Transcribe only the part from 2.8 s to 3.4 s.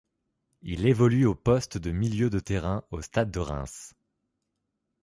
au Stade de